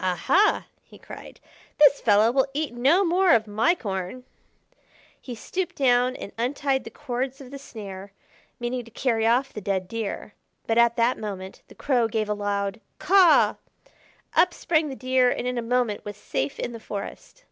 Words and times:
"Aha!" 0.00 0.66
he 0.82 0.98
cried, 0.98 1.40
"this 1.78 1.98
fellow 2.02 2.30
will 2.30 2.46
eat 2.52 2.74
no 2.74 3.02
more 3.06 3.32
of 3.32 3.46
my 3.46 3.74
corn." 3.74 4.24
He 5.18 5.34
stooped 5.34 5.76
down 5.76 6.14
and 6.14 6.30
untied 6.36 6.84
the 6.84 6.90
cords 6.90 7.40
of 7.40 7.50
the 7.50 7.58
snare, 7.58 8.12
meaning 8.60 8.84
to 8.84 8.90
carry 8.90 9.26
off 9.26 9.50
the 9.54 9.62
dead 9.62 9.88
Deer; 9.88 10.34
but 10.66 10.76
at 10.76 10.96
that 10.96 11.16
moment 11.16 11.62
the 11.68 11.74
Crow 11.74 12.06
gave 12.06 12.28
a 12.28 12.34
loud 12.34 12.82
"Caw!" 12.98 13.56
Up 14.34 14.52
sprang 14.52 14.90
the 14.90 14.94
Deer 14.94 15.30
and 15.30 15.46
in 15.46 15.56
a 15.56 15.62
moment 15.62 16.04
was 16.04 16.18
safe 16.18 16.58
in 16.60 16.72
the 16.72 16.78
forest. 16.78 17.44